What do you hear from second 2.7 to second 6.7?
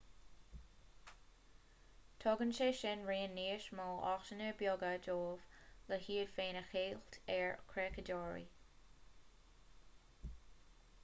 sin raon níos mó áiteanna beaga dóibh le hiad féin a